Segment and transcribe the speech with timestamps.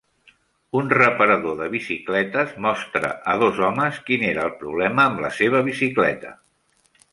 [0.77, 5.65] Un reparador de bicicletes mostra a dos homes quin era el problema amb la seva
[5.71, 6.37] bicicleta.